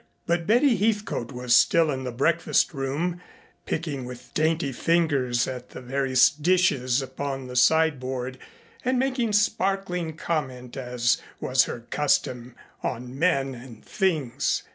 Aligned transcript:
But 0.25 0.47
Betty 0.47 0.75
Heathcote 0.77 1.31
was 1.31 1.55
still 1.55 1.91
in 1.91 2.05
the 2.05 2.11
breakfast 2.11 2.73
room 2.73 3.21
picking 3.67 4.03
with 4.05 4.33
dainty 4.33 4.71
fingers 4.71 5.47
at 5.47 5.69
the 5.69 5.79
various 5.79 6.31
dishes 6.31 7.03
upon 7.03 7.45
the 7.45 7.55
sideboard 7.55 8.39
and 8.83 8.97
making 8.97 9.33
sparkling 9.33 10.13
comment 10.17 10.75
as 10.75 11.21
was 11.39 11.65
her 11.65 11.81
custom 11.91 12.55
on 12.81 13.19
men 13.19 13.53
and 13.53 13.85
things. 13.85 14.63